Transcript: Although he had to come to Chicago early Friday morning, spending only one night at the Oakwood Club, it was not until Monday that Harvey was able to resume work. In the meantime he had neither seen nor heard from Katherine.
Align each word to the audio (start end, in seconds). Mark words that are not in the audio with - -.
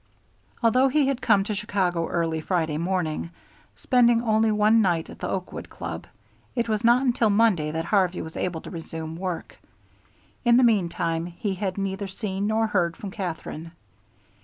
Although 0.63 0.87
he 0.87 1.05
had 1.05 1.17
to 1.17 1.21
come 1.21 1.43
to 1.43 1.53
Chicago 1.53 2.07
early 2.07 2.41
Friday 2.41 2.79
morning, 2.79 3.29
spending 3.75 4.23
only 4.23 4.51
one 4.51 4.81
night 4.81 5.11
at 5.11 5.19
the 5.19 5.29
Oakwood 5.29 5.69
Club, 5.69 6.07
it 6.55 6.67
was 6.67 6.83
not 6.83 7.03
until 7.05 7.29
Monday 7.29 7.69
that 7.69 7.85
Harvey 7.85 8.19
was 8.23 8.35
able 8.35 8.61
to 8.61 8.71
resume 8.71 9.15
work. 9.15 9.59
In 10.43 10.57
the 10.57 10.63
meantime 10.63 11.27
he 11.27 11.53
had 11.53 11.77
neither 11.77 12.07
seen 12.07 12.47
nor 12.47 12.65
heard 12.65 12.97
from 12.97 13.11
Katherine. 13.11 13.73